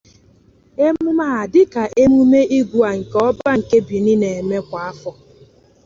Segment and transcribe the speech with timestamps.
[0.85, 5.11] Emume a dika emume Igue nke Ọba nke Benin na-eme kwa afọ.